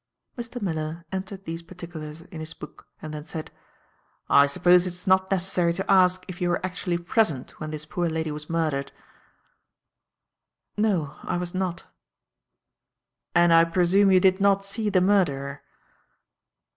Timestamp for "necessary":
5.29-5.73